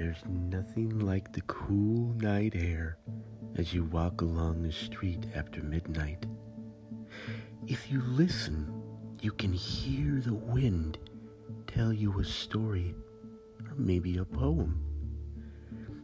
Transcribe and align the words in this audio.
There's 0.00 0.24
nothing 0.26 1.00
like 1.00 1.30
the 1.30 1.42
cool 1.42 2.14
night 2.14 2.54
air 2.56 2.96
as 3.56 3.74
you 3.74 3.84
walk 3.84 4.22
along 4.22 4.62
the 4.62 4.72
street 4.72 5.26
after 5.34 5.62
midnight. 5.62 6.24
If 7.66 7.92
you 7.92 8.00
listen, 8.00 8.72
you 9.20 9.30
can 9.30 9.52
hear 9.52 10.22
the 10.22 10.32
wind 10.32 10.96
tell 11.66 11.92
you 11.92 12.18
a 12.18 12.24
story 12.24 12.94
or 13.62 13.74
maybe 13.76 14.16
a 14.16 14.24
poem. 14.24 14.82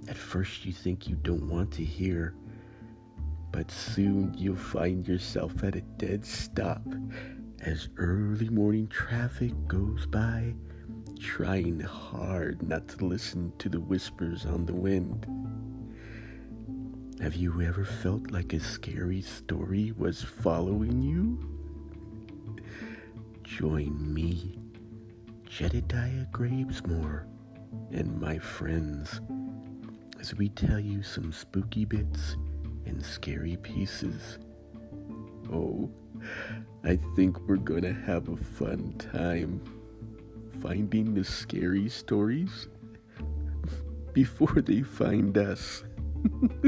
At 0.09 0.19
first, 0.19 0.67
you 0.67 0.75
think 0.75 1.09
you 1.09 1.17
don't 1.17 1.49
want 1.49 1.73
to 1.73 1.83
hear, 1.83 2.35
but 3.51 3.71
soon 3.71 4.35
you'll 4.37 4.57
find 4.57 5.09
yourself 5.09 5.65
at 5.65 5.75
a 5.75 5.81
dead 5.81 6.23
stop 6.23 6.83
as 7.63 7.89
early 7.97 8.51
morning 8.51 8.89
traffic 8.89 9.55
goes 9.67 10.05
by, 10.05 10.55
trying 11.19 11.81
hard 11.81 12.63
not 12.67 12.89
to 12.89 13.05
listen 13.05 13.53
to 13.59 13.69
the 13.69 13.81
whispers 13.81 14.47
on 14.47 14.67
the 14.67 14.75
wind. 14.75 15.27
Have 17.21 17.35
you 17.35 17.63
ever 17.63 17.85
felt 17.85 18.31
like 18.31 18.53
a 18.53 18.61
scary 18.61 19.23
story 19.23 19.93
was 19.97 20.23
following 20.23 21.03
you? 21.03 21.39
Join 23.43 24.13
me, 24.13 24.59
Jedediah 25.49 26.27
Gravesmore, 26.33 27.25
and 27.91 28.21
my 28.21 28.39
friends 28.39 29.21
as 30.21 30.35
we 30.35 30.49
tell 30.51 30.81
you 30.81 31.03
some 31.03 31.33
spooky 31.33 31.85
bits 31.85 32.37
and 32.85 33.05
scary 33.05 33.57
pieces. 33.59 34.39
Oh, 35.53 35.91
I 36.85 36.99
think 37.15 37.41
we're 37.49 37.57
gonna 37.57 37.93
have 37.93 38.29
a 38.29 38.37
fun 38.37 38.95
time 38.99 39.61
finding 40.67 41.15
the 41.15 41.23
scary 41.23 41.89
stories 41.89 42.67
before 44.13 44.61
they 44.61 44.83
find 44.83 45.39
us. 45.39 45.85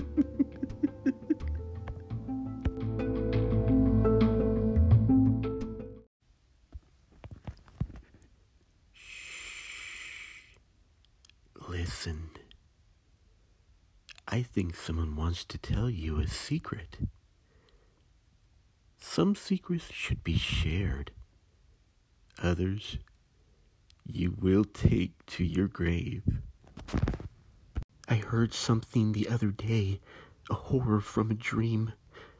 Listen. 11.68 12.30
I 14.28 14.42
think 14.42 14.76
someone 14.76 15.16
wants 15.16 15.44
to 15.46 15.58
tell 15.58 15.90
you 15.90 16.20
a 16.20 16.28
secret. 16.28 16.98
Some 18.96 19.34
secrets 19.34 19.90
should 19.90 20.22
be 20.22 20.36
shared. 20.36 21.10
Others 22.40 22.98
you 24.08 24.34
will 24.40 24.64
take 24.64 25.24
to 25.26 25.44
your 25.44 25.68
grave. 25.68 26.22
I 28.08 28.16
heard 28.16 28.54
something 28.54 29.12
the 29.12 29.28
other 29.28 29.50
day, 29.50 30.00
a 30.50 30.54
horror 30.54 31.00
from 31.00 31.30
a 31.30 31.34
dream, 31.34 31.92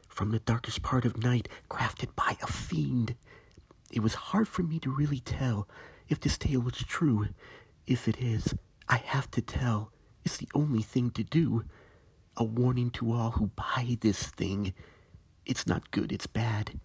from 0.07 0.31
the 0.31 0.39
darkest 0.39 0.81
part 0.81 1.05
of 1.05 1.23
night, 1.23 1.47
crafted 1.69 2.15
by 2.15 2.37
a 2.41 2.47
fiend. 2.47 3.15
It 3.91 4.01
was 4.01 4.15
hard 4.15 4.47
for 4.47 4.63
me 4.63 4.79
to 4.79 4.89
really 4.89 5.19
tell 5.19 5.67
if 6.07 6.19
this 6.19 6.39
tale 6.39 6.61
was 6.61 6.77
true. 6.77 7.27
If 7.85 8.07
it 8.07 8.17
is, 8.19 8.55
I 8.87 8.97
have 8.97 9.29
to 9.31 9.41
tell. 9.41 9.91
It's 10.25 10.37
the 10.37 10.49
only 10.55 10.81
thing 10.81 11.11
to 11.11 11.23
do. 11.23 11.65
A 12.35 12.43
warning 12.43 12.89
to 12.91 13.13
all 13.13 13.31
who 13.31 13.51
buy 13.55 13.97
this 14.01 14.23
thing. 14.23 14.73
It's 15.45 15.67
not 15.67 15.91
good, 15.91 16.11
it's 16.11 16.27
bad. 16.27 16.79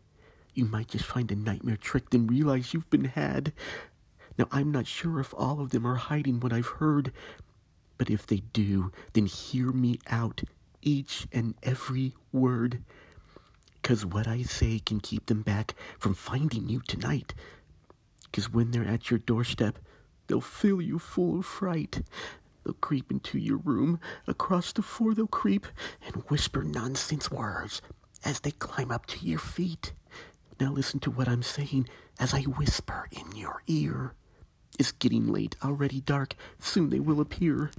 You 0.52 0.66
might 0.66 0.88
just 0.88 1.04
find 1.06 1.32
a 1.32 1.36
nightmare 1.36 1.76
trick 1.76 2.12
and 2.12 2.30
realize 2.30 2.74
you've 2.74 2.90
been 2.90 3.06
had. 3.06 3.52
Now, 4.36 4.48
I'm 4.50 4.72
not 4.72 4.86
sure 4.86 5.20
if 5.20 5.32
all 5.36 5.60
of 5.60 5.70
them 5.70 5.86
are 5.86 5.94
hiding 5.94 6.40
what 6.40 6.52
I've 6.52 6.66
heard, 6.66 7.12
but 7.98 8.10
if 8.10 8.26
they 8.26 8.42
do, 8.52 8.90
then 9.12 9.26
hear 9.26 9.70
me 9.70 9.98
out, 10.08 10.42
each 10.82 11.26
and 11.32 11.54
every 11.62 12.14
word. 12.32 12.82
Because 13.80 14.04
what 14.04 14.26
I 14.26 14.42
say 14.42 14.80
can 14.80 14.98
keep 15.00 15.26
them 15.26 15.42
back 15.42 15.74
from 15.98 16.14
finding 16.14 16.68
you 16.68 16.80
tonight. 16.80 17.34
Because 18.24 18.52
when 18.52 18.70
they're 18.72 18.88
at 18.88 19.10
your 19.10 19.18
doorstep, 19.18 19.78
they'll 20.26 20.40
fill 20.40 20.80
you 20.80 20.98
full 20.98 21.38
of 21.38 21.46
fright. 21.46 22.02
They'll 22.64 22.74
creep 22.74 23.10
into 23.12 23.38
your 23.38 23.58
room. 23.58 24.00
Across 24.26 24.72
the 24.72 24.82
floor, 24.82 25.14
they'll 25.14 25.26
creep 25.26 25.66
and 26.04 26.16
whisper 26.28 26.64
nonsense 26.64 27.30
words 27.30 27.80
as 28.24 28.40
they 28.40 28.50
climb 28.50 28.90
up 28.90 29.06
to 29.06 29.24
your 29.24 29.38
feet. 29.38 29.92
Now 30.58 30.72
listen 30.72 30.98
to 31.00 31.10
what 31.10 31.28
I'm 31.28 31.42
saying 31.42 31.88
as 32.18 32.32
I 32.32 32.42
whisper 32.42 33.06
in 33.12 33.36
your 33.36 33.62
ear. 33.66 34.14
It's 34.78 34.92
getting 34.92 35.28
late, 35.28 35.56
already 35.64 36.00
dark. 36.00 36.34
Soon 36.58 36.90
they 36.90 37.00
will 37.00 37.20
appear. 37.20 37.70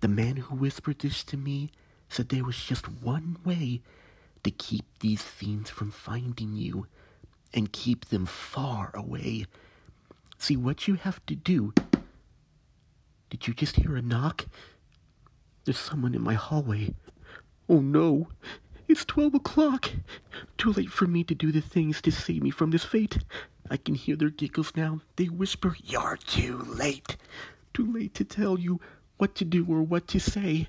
The 0.00 0.08
man 0.08 0.36
who 0.36 0.56
whispered 0.56 0.98
this 0.98 1.24
to 1.24 1.36
me 1.36 1.70
said 2.08 2.28
there 2.28 2.44
was 2.44 2.62
just 2.62 2.86
one 2.86 3.38
way 3.44 3.80
to 4.42 4.50
keep 4.50 4.84
these 5.00 5.22
fiends 5.22 5.70
from 5.70 5.90
finding 5.90 6.54
you 6.54 6.86
and 7.54 7.72
keep 7.72 8.06
them 8.06 8.26
far 8.26 8.90
away. 8.94 9.46
See, 10.38 10.56
what 10.56 10.86
you 10.86 10.94
have 10.96 11.24
to 11.26 11.34
do. 11.34 11.72
Did 13.30 13.46
you 13.46 13.54
just 13.54 13.76
hear 13.76 13.96
a 13.96 14.02
knock? 14.02 14.46
There's 15.64 15.78
someone 15.78 16.14
in 16.14 16.22
my 16.22 16.34
hallway. 16.34 16.94
Oh 17.68 17.80
no, 17.80 18.28
it's 18.88 19.04
12 19.04 19.34
o'clock. 19.34 19.90
Too 20.58 20.72
late 20.72 20.90
for 20.90 21.06
me 21.06 21.24
to 21.24 21.34
do 21.34 21.50
the 21.52 21.60
things 21.60 22.00
to 22.02 22.10
save 22.10 22.42
me 22.42 22.50
from 22.50 22.70
this 22.70 22.84
fate. 22.84 23.18
I 23.70 23.76
can 23.76 23.94
hear 23.94 24.16
their 24.16 24.30
giggles 24.30 24.72
now. 24.76 25.00
They 25.16 25.26
whisper, 25.26 25.76
You're 25.82 26.18
too 26.26 26.58
late. 26.58 27.16
Too 27.72 27.90
late 27.90 28.14
to 28.14 28.24
tell 28.24 28.58
you 28.58 28.80
what 29.16 29.34
to 29.36 29.44
do 29.44 29.64
or 29.68 29.82
what 29.82 30.06
to 30.08 30.20
say. 30.20 30.68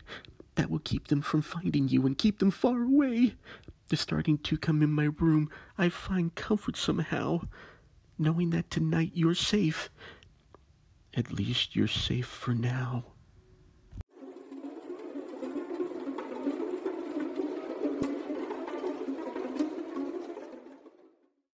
That 0.56 0.70
will 0.70 0.80
keep 0.80 1.08
them 1.08 1.22
from 1.22 1.42
finding 1.42 1.90
you 1.90 2.06
and 2.06 2.18
keep 2.18 2.40
them 2.40 2.52
far 2.52 2.84
away. 2.84 3.36
They're 3.90 3.98
starting 3.98 4.38
to 4.40 4.58
come 4.58 4.82
in 4.82 4.92
my 4.92 5.10
room. 5.20 5.50
I 5.78 5.90
find 5.90 6.34
comfort 6.34 6.78
somehow, 6.78 7.42
knowing 8.18 8.50
that 8.52 8.72
tonight 8.72 9.12
you're 9.14 9.36
safe. 9.36 9.90
At 11.14 11.34
least 11.34 11.76
you're 11.76 11.88
safe 11.88 12.28
for 12.28 12.54
now. 12.54 13.06